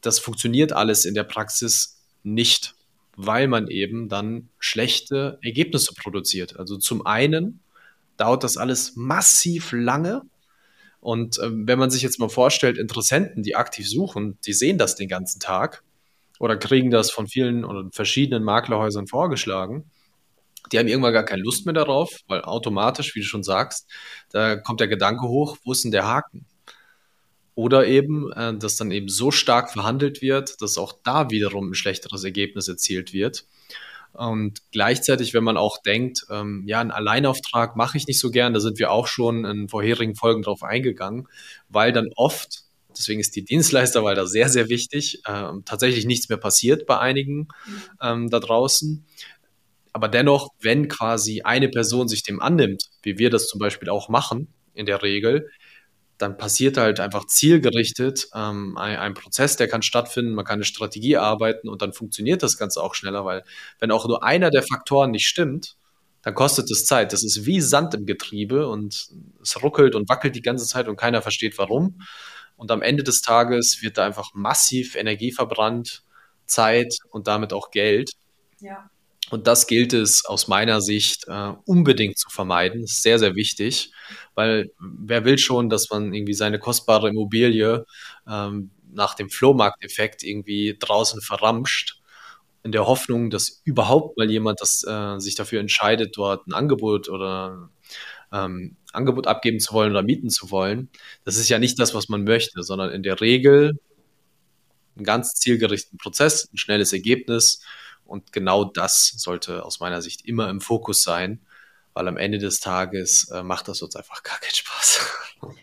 Das 0.00 0.20
funktioniert 0.20 0.72
alles 0.72 1.04
in 1.04 1.14
der 1.14 1.24
Praxis 1.24 2.00
nicht, 2.22 2.74
weil 3.16 3.48
man 3.48 3.66
eben 3.68 4.08
dann 4.08 4.48
schlechte 4.58 5.38
Ergebnisse 5.42 5.92
produziert. 5.94 6.56
Also 6.56 6.76
zum 6.76 7.04
einen 7.04 7.60
dauert 8.16 8.44
das 8.44 8.56
alles 8.56 8.96
massiv 8.96 9.72
lange. 9.72 10.22
Und 11.00 11.38
äh, 11.38 11.50
wenn 11.50 11.78
man 11.78 11.90
sich 11.90 12.02
jetzt 12.02 12.18
mal 12.18 12.28
vorstellt, 12.28 12.78
Interessenten, 12.78 13.42
die 13.42 13.56
aktiv 13.56 13.88
suchen, 13.88 14.38
die 14.46 14.52
sehen 14.52 14.78
das 14.78 14.96
den 14.96 15.08
ganzen 15.08 15.40
Tag 15.40 15.82
oder 16.38 16.56
kriegen 16.56 16.90
das 16.90 17.10
von 17.10 17.26
vielen 17.26 17.64
oder 17.64 17.88
verschiedenen 17.92 18.42
Maklerhäusern 18.44 19.06
vorgeschlagen. 19.06 19.90
Die 20.72 20.78
haben 20.78 20.88
irgendwann 20.88 21.12
gar 21.12 21.24
keine 21.24 21.42
Lust 21.42 21.64
mehr 21.64 21.74
darauf, 21.74 22.10
weil 22.26 22.42
automatisch, 22.42 23.14
wie 23.14 23.20
du 23.20 23.26
schon 23.26 23.44
sagst, 23.44 23.88
da 24.32 24.56
kommt 24.56 24.80
der 24.80 24.88
Gedanke 24.88 25.28
hoch, 25.28 25.56
wo 25.64 25.72
ist 25.72 25.84
denn 25.84 25.92
der 25.92 26.06
Haken? 26.06 26.44
Oder 27.54 27.86
eben, 27.86 28.32
äh, 28.32 28.56
dass 28.58 28.76
dann 28.76 28.90
eben 28.90 29.08
so 29.08 29.30
stark 29.30 29.70
verhandelt 29.72 30.22
wird, 30.22 30.60
dass 30.60 30.76
auch 30.76 30.92
da 31.04 31.30
wiederum 31.30 31.70
ein 31.70 31.74
schlechteres 31.74 32.24
Ergebnis 32.24 32.68
erzielt 32.68 33.12
wird. 33.12 33.46
Und 34.16 34.60
gleichzeitig, 34.72 35.34
wenn 35.34 35.44
man 35.44 35.56
auch 35.56 35.78
denkt, 35.82 36.24
ähm, 36.30 36.64
ja, 36.66 36.80
einen 36.80 36.90
Alleinauftrag 36.90 37.76
mache 37.76 37.98
ich 37.98 38.06
nicht 38.06 38.18
so 38.18 38.30
gern, 38.30 38.54
da 38.54 38.60
sind 38.60 38.78
wir 38.78 38.90
auch 38.90 39.06
schon 39.06 39.44
in 39.44 39.68
vorherigen 39.68 40.14
Folgen 40.14 40.42
drauf 40.42 40.62
eingegangen, 40.62 41.28
weil 41.68 41.92
dann 41.92 42.08
oft, 42.16 42.62
deswegen 42.96 43.20
ist 43.20 43.36
die 43.36 43.44
Dienstleisterwahl 43.44 44.14
da 44.14 44.26
sehr, 44.26 44.48
sehr 44.48 44.68
wichtig, 44.70 45.20
äh, 45.26 45.50
tatsächlich 45.66 46.06
nichts 46.06 46.28
mehr 46.30 46.38
passiert 46.38 46.86
bei 46.86 46.98
einigen 46.98 47.48
ähm, 48.00 48.30
da 48.30 48.40
draußen. 48.40 49.04
Aber 49.92 50.08
dennoch, 50.08 50.48
wenn 50.60 50.88
quasi 50.88 51.42
eine 51.42 51.68
Person 51.68 52.08
sich 52.08 52.22
dem 52.22 52.40
annimmt, 52.40 52.84
wie 53.02 53.18
wir 53.18 53.30
das 53.30 53.48
zum 53.48 53.58
Beispiel 53.58 53.90
auch 53.90 54.08
machen 54.08 54.48
in 54.72 54.86
der 54.86 55.02
Regel, 55.02 55.50
dann 56.18 56.38
passiert 56.38 56.76
halt 56.76 57.00
einfach 57.00 57.26
zielgerichtet 57.26 58.28
ähm, 58.34 58.76
ein, 58.78 58.96
ein, 58.96 59.14
Prozess, 59.14 59.56
der 59.56 59.68
kann 59.68 59.82
stattfinden, 59.82 60.34
man 60.34 60.44
kann 60.44 60.54
eine 60.54 60.64
Strategie 60.64 61.16
arbeiten 61.16 61.68
und 61.68 61.82
dann 61.82 61.92
funktioniert 61.92 62.42
das 62.42 62.56
Ganze 62.56 62.82
auch 62.82 62.94
schneller, 62.94 63.24
weil 63.24 63.44
wenn 63.78 63.90
auch 63.90 64.06
nur 64.06 64.22
einer 64.22 64.50
der 64.50 64.62
Faktoren 64.62 65.10
nicht 65.10 65.26
stimmt, 65.26 65.76
dann 66.22 66.34
kostet 66.34 66.70
es 66.70 66.86
Zeit. 66.86 67.12
Das 67.12 67.22
ist 67.22 67.46
wie 67.46 67.60
Sand 67.60 67.94
im 67.94 68.04
Getriebe 68.04 68.68
und 68.68 69.10
es 69.42 69.62
ruckelt 69.62 69.94
und 69.94 70.08
wackelt 70.08 70.34
die 70.34 70.42
ganze 70.42 70.66
Zeit 70.66 70.88
und 70.88 70.96
keiner 70.96 71.22
versteht 71.22 71.56
warum. 71.58 72.02
Und 72.56 72.70
am 72.70 72.82
Ende 72.82 73.04
des 73.04 73.20
Tages 73.20 73.82
wird 73.82 73.98
da 73.98 74.06
einfach 74.06 74.32
massiv 74.34 74.96
Energie 74.96 75.30
verbrannt, 75.30 76.02
Zeit 76.46 76.96
und 77.10 77.26
damit 77.26 77.52
auch 77.52 77.70
Geld. 77.70 78.12
Ja. 78.60 78.90
Und 79.30 79.46
das 79.46 79.66
gilt 79.66 79.92
es 79.92 80.24
aus 80.24 80.46
meiner 80.46 80.80
Sicht 80.80 81.24
äh, 81.26 81.52
unbedingt 81.64 82.18
zu 82.18 82.30
vermeiden. 82.30 82.82
Das 82.82 82.92
ist 82.92 83.02
sehr, 83.02 83.18
sehr 83.18 83.34
wichtig, 83.34 83.90
weil 84.34 84.70
wer 84.78 85.24
will 85.24 85.38
schon, 85.38 85.68
dass 85.68 85.90
man 85.90 86.14
irgendwie 86.14 86.34
seine 86.34 86.58
kostbare 86.58 87.08
Immobilie 87.08 87.84
ähm, 88.28 88.70
nach 88.92 89.14
dem 89.14 89.28
Flohmarkteffekt 89.28 90.22
irgendwie 90.22 90.76
draußen 90.78 91.20
verramscht, 91.20 92.00
in 92.62 92.72
der 92.72 92.86
Hoffnung, 92.86 93.30
dass 93.30 93.60
überhaupt 93.64 94.16
mal 94.16 94.30
jemand 94.30 94.60
das, 94.60 94.84
äh, 94.84 95.18
sich 95.18 95.36
dafür 95.36 95.60
entscheidet, 95.60 96.16
dort 96.16 96.46
ein 96.48 96.52
Angebot 96.52 97.08
oder 97.08 97.70
ähm, 98.32 98.76
Angebot 98.92 99.28
abgeben 99.28 99.60
zu 99.60 99.72
wollen 99.72 99.92
oder 99.92 100.02
mieten 100.02 100.30
zu 100.30 100.50
wollen. 100.50 100.90
Das 101.24 101.36
ist 101.36 101.48
ja 101.48 101.58
nicht 101.60 101.78
das, 101.78 101.94
was 101.94 102.08
man 102.08 102.24
möchte, 102.24 102.62
sondern 102.64 102.90
in 102.90 103.04
der 103.04 103.20
Regel 103.20 103.78
einen 104.96 105.04
ganz 105.04 105.34
zielgerichteten 105.34 105.98
Prozess, 105.98 106.48
ein 106.52 106.56
schnelles 106.56 106.92
Ergebnis 106.92 107.62
und 108.06 108.32
genau 108.32 108.64
das 108.64 109.14
sollte 109.16 109.64
aus 109.64 109.80
meiner 109.80 110.02
Sicht 110.02 110.24
immer 110.26 110.48
im 110.48 110.60
Fokus 110.60 111.02
sein, 111.02 111.40
weil 111.94 112.08
am 112.08 112.16
Ende 112.16 112.38
des 112.38 112.60
Tages 112.60 113.30
äh, 113.32 113.42
macht 113.42 113.68
das 113.68 113.82
uns 113.82 113.96
einfach 113.96 114.22
gar 114.22 114.38
keinen 114.38 114.54
Spaß. 114.54 115.00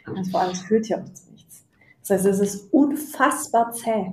Und 0.08 0.32
vor 0.32 0.42
allem, 0.42 0.52
es 0.52 0.62
führt 0.62 0.88
ja 0.88 0.98
auch 0.98 1.14
zu 1.14 1.32
nichts. 1.32 1.64
Das 2.02 2.10
heißt, 2.12 2.26
es 2.26 2.40
ist 2.40 2.74
unfassbar 2.74 3.72
zäh. 3.72 4.12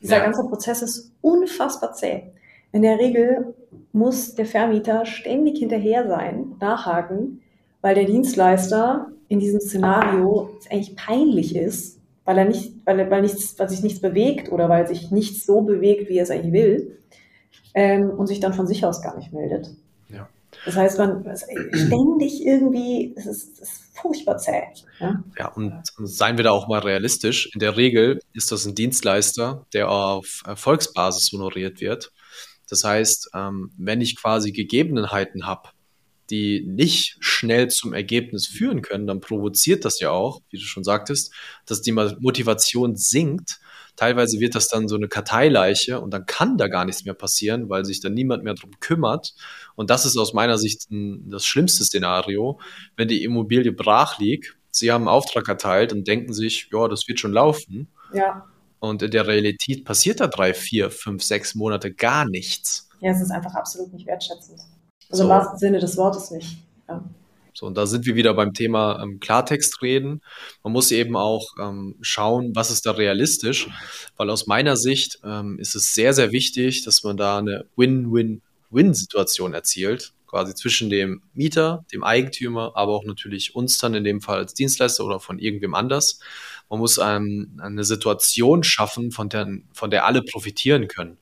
Dieser 0.00 0.18
ja. 0.18 0.24
ganze 0.24 0.42
Prozess 0.44 0.82
ist 0.82 1.12
unfassbar 1.20 1.92
zäh. 1.92 2.32
In 2.72 2.82
der 2.82 2.98
Regel 2.98 3.54
muss 3.92 4.34
der 4.34 4.46
Vermieter 4.46 5.06
ständig 5.06 5.58
hinterher 5.58 6.08
sein, 6.08 6.56
nachhaken, 6.60 7.42
weil 7.80 7.94
der 7.94 8.04
Dienstleister 8.04 9.08
in 9.28 9.38
diesem 9.38 9.60
Szenario 9.60 10.58
eigentlich 10.70 10.96
peinlich 10.96 11.54
ist, 11.54 12.00
weil 12.24 12.38
er 12.38 12.44
nicht, 12.46 12.74
weil, 12.84 12.98
er, 12.98 13.10
weil 13.10 13.22
nichts, 13.22 13.58
weil 13.58 13.68
sich 13.68 13.82
nichts 13.82 14.00
bewegt 14.00 14.50
oder 14.50 14.68
weil 14.68 14.86
sich 14.86 15.10
nichts 15.10 15.46
so 15.46 15.60
bewegt, 15.60 16.08
wie 16.08 16.18
er 16.18 16.24
es 16.24 16.30
eigentlich 16.30 16.52
will 16.52 16.98
ähm, 17.74 18.10
und 18.10 18.26
sich 18.26 18.40
dann 18.40 18.54
von 18.54 18.66
sich 18.66 18.84
aus 18.84 19.02
gar 19.02 19.16
nicht 19.16 19.32
meldet. 19.32 19.70
Ja. 20.08 20.28
Das 20.64 20.76
heißt, 20.76 20.98
man 20.98 21.24
ständig 21.72 22.44
irgendwie, 22.44 23.12
es 23.16 23.26
ist, 23.26 23.58
ist 23.60 23.82
furchtbar 23.94 24.38
zäh. 24.38 24.62
Ja? 25.00 25.22
ja, 25.38 25.48
und 25.48 25.82
seien 25.98 26.36
wir 26.36 26.44
da 26.44 26.52
auch 26.52 26.68
mal 26.68 26.80
realistisch. 26.80 27.50
In 27.52 27.60
der 27.60 27.76
Regel 27.76 28.20
ist 28.32 28.52
das 28.52 28.64
ein 28.64 28.74
Dienstleister, 28.74 29.66
der 29.72 29.90
auf 29.90 30.42
Erfolgsbasis 30.46 31.32
honoriert 31.32 31.80
wird. 31.80 32.12
Das 32.68 32.84
heißt, 32.84 33.30
ähm, 33.34 33.72
wenn 33.76 34.00
ich 34.00 34.16
quasi 34.16 34.52
Gegebenheiten 34.52 35.46
habe, 35.46 35.70
die 36.30 36.64
nicht 36.66 37.16
schnell 37.20 37.68
zum 37.68 37.92
Ergebnis 37.92 38.46
führen 38.46 38.80
können, 38.80 39.06
dann 39.06 39.20
provoziert 39.20 39.84
das 39.84 40.00
ja 40.00 40.10
auch, 40.10 40.40
wie 40.50 40.56
du 40.56 40.64
schon 40.64 40.84
sagtest, 40.84 41.32
dass 41.66 41.82
die 41.82 41.92
Motivation 41.92 42.96
sinkt 42.96 43.60
Teilweise 43.96 44.40
wird 44.40 44.54
das 44.54 44.68
dann 44.68 44.88
so 44.88 44.96
eine 44.96 45.08
Karteileiche 45.08 46.00
und 46.00 46.12
dann 46.12 46.26
kann 46.26 46.56
da 46.56 46.68
gar 46.68 46.84
nichts 46.84 47.04
mehr 47.04 47.14
passieren, 47.14 47.68
weil 47.68 47.84
sich 47.84 48.00
dann 48.00 48.14
niemand 48.14 48.44
mehr 48.44 48.54
drum 48.54 48.72
kümmert. 48.80 49.34
Und 49.76 49.90
das 49.90 50.04
ist 50.04 50.16
aus 50.16 50.32
meiner 50.32 50.58
Sicht 50.58 50.90
ein, 50.90 51.30
das 51.30 51.44
schlimmste 51.44 51.84
Szenario, 51.84 52.60
wenn 52.96 53.08
die 53.08 53.22
Immobilie 53.22 53.72
brach 53.72 54.18
liegt. 54.18 54.56
Sie 54.70 54.90
haben 54.90 55.02
einen 55.02 55.16
Auftrag 55.16 55.48
erteilt 55.48 55.92
und 55.92 56.08
denken 56.08 56.32
sich, 56.32 56.68
ja, 56.72 56.88
das 56.88 57.06
wird 57.06 57.20
schon 57.20 57.32
laufen. 57.32 57.88
Ja. 58.12 58.46
Und 58.80 59.02
in 59.02 59.10
der 59.10 59.26
Realität 59.26 59.84
passiert 59.84 60.20
da 60.20 60.26
drei, 60.26 60.52
vier, 60.52 60.90
fünf, 60.90 61.22
sechs 61.22 61.54
Monate 61.54 61.94
gar 61.94 62.28
nichts. 62.28 62.88
Ja, 63.00 63.12
es 63.12 63.20
ist 63.20 63.30
einfach 63.30 63.54
absolut 63.54 63.92
nicht 63.92 64.06
wertschätzend. 64.06 64.60
Also 65.10 65.22
so. 65.22 65.24
im 65.24 65.28
wahrsten 65.30 65.58
Sinne 65.58 65.78
des 65.78 65.96
Wortes 65.96 66.30
nicht. 66.30 66.58
Ja. 66.88 67.02
So, 67.54 67.66
und 67.66 67.76
da 67.76 67.86
sind 67.86 68.04
wir 68.04 68.16
wieder 68.16 68.34
beim 68.34 68.52
Thema 68.52 69.00
ähm, 69.00 69.20
Klartext 69.20 69.80
reden. 69.80 70.22
Man 70.64 70.72
muss 70.72 70.90
eben 70.90 71.16
auch 71.16 71.46
ähm, 71.60 71.96
schauen, 72.00 72.50
was 72.54 72.72
ist 72.72 72.84
da 72.84 72.90
realistisch, 72.90 73.68
weil 74.16 74.28
aus 74.28 74.48
meiner 74.48 74.76
Sicht 74.76 75.20
ähm, 75.24 75.58
ist 75.60 75.76
es 75.76 75.94
sehr, 75.94 76.12
sehr 76.14 76.32
wichtig, 76.32 76.84
dass 76.84 77.04
man 77.04 77.16
da 77.16 77.38
eine 77.38 77.64
Win-Win-Win-Situation 77.76 79.54
erzielt, 79.54 80.12
quasi 80.26 80.52
zwischen 80.56 80.90
dem 80.90 81.22
Mieter, 81.32 81.84
dem 81.92 82.02
Eigentümer, 82.02 82.72
aber 82.74 82.92
auch 82.92 83.04
natürlich 83.04 83.54
uns 83.54 83.78
dann 83.78 83.94
in 83.94 84.02
dem 84.02 84.20
Fall 84.20 84.38
als 84.38 84.54
Dienstleister 84.54 85.04
oder 85.04 85.20
von 85.20 85.38
irgendwem 85.38 85.76
anders. 85.76 86.18
Man 86.68 86.80
muss 86.80 86.98
ähm, 86.98 87.60
eine 87.62 87.84
Situation 87.84 88.64
schaffen, 88.64 89.12
von 89.12 89.28
der, 89.28 89.46
von 89.72 89.92
der 89.92 90.06
alle 90.06 90.22
profitieren 90.22 90.88
können, 90.88 91.18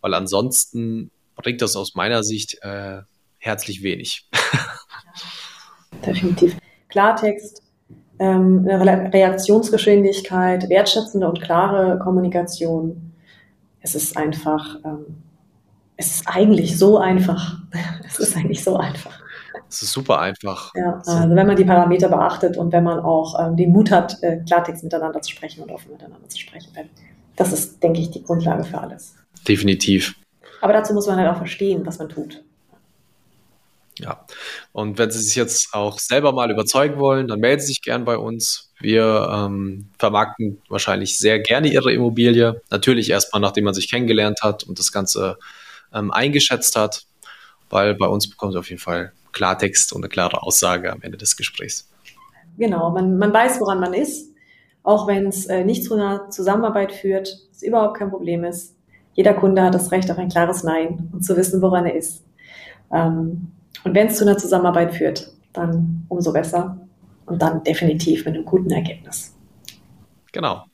weil 0.00 0.14
ansonsten 0.14 1.10
bringt 1.34 1.62
das 1.62 1.74
aus 1.74 1.96
meiner 1.96 2.22
Sicht 2.22 2.58
äh, 2.62 3.02
herzlich 3.38 3.82
wenig. 3.82 4.28
definitiv. 6.06 6.56
Klartext, 6.88 7.62
ähm, 8.18 8.66
eine 8.68 9.12
Reaktionsgeschwindigkeit, 9.12 10.68
wertschätzende 10.68 11.28
und 11.28 11.40
klare 11.40 11.98
Kommunikation. 11.98 13.12
Es 13.80 13.94
ist 13.94 14.16
einfach, 14.16 14.78
ähm, 14.84 15.22
es 15.96 16.14
ist 16.14 16.28
eigentlich 16.28 16.78
so 16.78 16.98
einfach. 16.98 17.58
es 18.06 18.18
ist 18.18 18.36
eigentlich 18.36 18.62
so 18.62 18.76
einfach. 18.76 19.18
Es 19.68 19.82
ist 19.82 19.92
super 19.92 20.20
einfach. 20.20 20.72
Ja, 20.76 21.02
also 21.04 21.34
wenn 21.34 21.46
man 21.46 21.56
die 21.56 21.64
Parameter 21.64 22.08
beachtet 22.08 22.56
und 22.56 22.72
wenn 22.72 22.84
man 22.84 23.00
auch 23.00 23.38
ähm, 23.40 23.56
den 23.56 23.72
Mut 23.72 23.90
hat, 23.90 24.22
äh, 24.22 24.38
Klartext 24.46 24.84
miteinander 24.84 25.20
zu 25.20 25.32
sprechen 25.32 25.62
und 25.62 25.70
offen 25.70 25.92
miteinander 25.92 26.28
zu 26.28 26.38
sprechen. 26.38 26.70
Das 27.36 27.52
ist, 27.52 27.82
denke 27.82 28.00
ich, 28.00 28.10
die 28.10 28.22
Grundlage 28.22 28.62
für 28.62 28.78
alles. 28.78 29.16
Definitiv. 29.48 30.14
Aber 30.60 30.72
dazu 30.72 30.94
muss 30.94 31.06
man 31.06 31.16
halt 31.16 31.28
auch 31.28 31.38
verstehen, 31.38 31.84
was 31.84 31.98
man 31.98 32.08
tut. 32.08 32.42
Ja, 33.98 34.26
und 34.72 34.98
wenn 34.98 35.10
Sie 35.10 35.20
sich 35.20 35.36
jetzt 35.36 35.72
auch 35.72 36.00
selber 36.00 36.32
mal 36.32 36.50
überzeugen 36.50 36.98
wollen, 36.98 37.28
dann 37.28 37.38
melden 37.38 37.60
Sie 37.60 37.68
sich 37.68 37.82
gern 37.82 38.04
bei 38.04 38.16
uns. 38.16 38.72
Wir 38.80 39.30
ähm, 39.32 39.90
vermarkten 39.98 40.60
wahrscheinlich 40.68 41.16
sehr 41.16 41.38
gerne 41.38 41.68
Ihre 41.68 41.92
Immobilie. 41.92 42.60
Natürlich 42.70 43.10
erstmal, 43.10 43.40
nachdem 43.40 43.64
man 43.64 43.74
sich 43.74 43.88
kennengelernt 43.88 44.40
hat 44.42 44.64
und 44.64 44.80
das 44.80 44.90
Ganze 44.90 45.38
ähm, 45.92 46.10
eingeschätzt 46.10 46.74
hat, 46.74 47.04
weil 47.70 47.94
bei 47.94 48.06
uns 48.06 48.28
bekommen 48.28 48.52
Sie 48.52 48.58
auf 48.58 48.68
jeden 48.68 48.80
Fall 48.80 49.12
Klartext 49.32 49.92
und 49.92 50.02
eine 50.02 50.08
klare 50.08 50.42
Aussage 50.42 50.90
am 50.92 51.02
Ende 51.02 51.18
des 51.18 51.36
Gesprächs. 51.36 51.88
Genau, 52.58 52.90
man, 52.90 53.18
man 53.18 53.32
weiß, 53.32 53.60
woran 53.60 53.80
man 53.80 53.94
ist, 53.94 54.32
auch 54.82 55.06
wenn 55.06 55.26
es 55.26 55.46
äh, 55.46 55.64
nicht 55.64 55.84
zu 55.84 55.94
einer 55.94 56.30
Zusammenarbeit 56.30 56.92
führt, 56.92 57.36
was 57.50 57.62
überhaupt 57.62 57.98
kein 57.98 58.10
Problem 58.10 58.44
ist. 58.44 58.76
Jeder 59.14 59.34
Kunde 59.34 59.62
hat 59.62 59.74
das 59.74 59.92
Recht 59.92 60.10
auf 60.10 60.18
ein 60.18 60.28
klares 60.28 60.64
Nein 60.64 61.10
und 61.12 61.24
zu 61.24 61.36
wissen, 61.36 61.62
woran 61.62 61.86
er 61.86 61.94
ist. 61.94 62.24
Ähm, 62.92 63.52
und 63.84 63.94
wenn 63.94 64.08
es 64.08 64.16
zu 64.16 64.24
einer 64.24 64.38
Zusammenarbeit 64.38 64.94
führt, 64.94 65.30
dann 65.52 66.04
umso 66.08 66.32
besser 66.32 66.78
und 67.26 67.40
dann 67.40 67.62
definitiv 67.62 68.24
mit 68.24 68.34
einem 68.34 68.44
guten 68.44 68.70
Ergebnis. 68.70 69.34
Genau. 70.32 70.64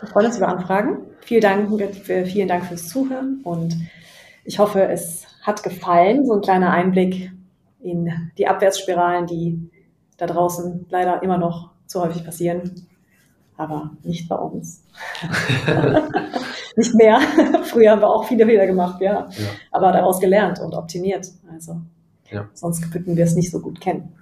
Wir 0.00 0.08
freuen 0.08 0.26
uns 0.26 0.36
über 0.36 0.48
Anfragen. 0.48 0.98
Vielen 1.20 1.40
Dank, 1.42 1.94
für, 1.96 2.24
vielen 2.24 2.48
Dank 2.48 2.66
fürs 2.66 2.88
Zuhören 2.88 3.40
und 3.44 3.76
ich 4.44 4.58
hoffe, 4.58 4.82
es 4.82 5.26
hat 5.42 5.62
gefallen, 5.62 6.26
so 6.26 6.34
ein 6.34 6.40
kleiner 6.40 6.70
Einblick 6.70 7.30
in 7.80 8.10
die 8.36 8.48
Abwärtsspiralen, 8.48 9.26
die 9.26 9.70
da 10.16 10.26
draußen 10.26 10.86
leider 10.90 11.22
immer 11.22 11.38
noch 11.38 11.70
zu 11.86 12.00
häufig 12.00 12.24
passieren. 12.24 12.86
Aber 13.56 13.90
nicht 14.02 14.28
bei 14.28 14.36
uns. 14.36 14.84
nicht 16.76 16.94
mehr. 16.94 17.20
Früher 17.64 17.92
haben 17.92 18.00
wir 18.00 18.08
auch 18.08 18.24
viele 18.24 18.46
Fehler 18.46 18.66
gemacht, 18.66 19.00
ja. 19.00 19.28
ja. 19.30 19.48
Aber 19.70 19.92
daraus 19.92 20.18
gelernt 20.18 20.58
und 20.60 20.74
optimiert. 20.74 21.26
Also 21.52 21.80
ja. 22.30 22.48
Sonst 22.54 22.92
würden 22.92 23.16
wir 23.16 23.24
es 23.24 23.34
nicht 23.34 23.50
so 23.50 23.60
gut 23.60 23.80
kennen. 23.80 24.12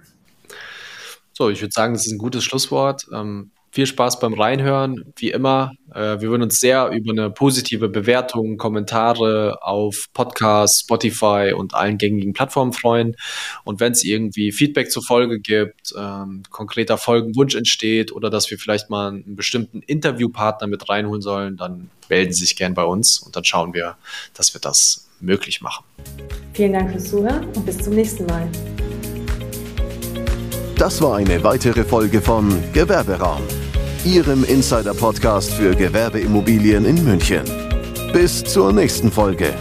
So, 1.33 1.49
ich 1.49 1.61
würde 1.61 1.71
sagen, 1.71 1.93
das 1.93 2.05
ist 2.05 2.11
ein 2.11 2.17
gutes 2.17 2.43
Schlusswort. 2.43 3.07
Ähm, 3.13 3.51
viel 3.71 3.85
Spaß 3.85 4.19
beim 4.19 4.33
Reinhören, 4.33 5.13
wie 5.17 5.31
immer. 5.31 5.71
Äh, 5.93 6.19
wir 6.21 6.29
würden 6.29 6.43
uns 6.43 6.59
sehr 6.59 6.89
über 6.89 7.11
eine 7.11 7.29
positive 7.29 7.89
Bewertung, 7.89 8.57
Kommentare 8.57 9.59
auf 9.61 10.07
Podcast, 10.13 10.81
Spotify 10.81 11.53
und 11.55 11.73
allen 11.73 11.97
gängigen 11.97 12.33
Plattformen 12.33 12.73
freuen. 12.73 13.15
Und 13.63 13.79
wenn 13.79 13.91
es 13.91 14.03
irgendwie 14.03 14.51
Feedback 14.51 14.91
zur 14.91 15.03
Folge 15.03 15.39
gibt, 15.39 15.93
ähm, 15.97 16.43
konkreter 16.49 16.97
Folgenwunsch 16.97 17.55
entsteht 17.55 18.11
oder 18.11 18.29
dass 18.29 18.49
wir 18.49 18.57
vielleicht 18.57 18.89
mal 18.89 19.09
einen 19.09 19.35
bestimmten 19.35 19.81
Interviewpartner 19.81 20.67
mit 20.67 20.89
reinholen 20.89 21.21
sollen, 21.21 21.57
dann 21.57 21.89
melden 22.09 22.33
Sie 22.33 22.45
sich 22.45 22.55
gern 22.55 22.73
bei 22.73 22.83
uns 22.83 23.19
und 23.19 23.35
dann 23.35 23.43
schauen 23.43 23.73
wir, 23.73 23.97
dass 24.33 24.53
wir 24.53 24.61
das 24.61 25.09
möglich 25.19 25.61
machen. 25.61 25.85
Vielen 26.53 26.73
Dank 26.73 26.91
fürs 26.91 27.09
Zuhören 27.09 27.45
und 27.55 27.65
bis 27.65 27.77
zum 27.77 27.93
nächsten 27.93 28.25
Mal. 28.25 28.49
Das 30.79 31.01
war 31.01 31.17
eine 31.17 31.43
weitere 31.43 31.83
Folge 31.83 32.21
von 32.21 32.47
Gewerberaum, 32.71 33.41
Ihrem 34.05 34.43
Insider-Podcast 34.43 35.53
für 35.53 35.75
Gewerbeimmobilien 35.75 36.85
in 36.85 37.03
München. 37.03 37.43
Bis 38.13 38.43
zur 38.43 38.71
nächsten 38.71 39.11
Folge. 39.11 39.53